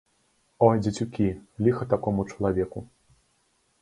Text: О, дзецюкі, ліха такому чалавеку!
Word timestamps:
О, 0.67 0.69
дзецюкі, 0.83 1.27
ліха 1.67 1.83
такому 1.93 2.25
чалавеку! 2.33 2.87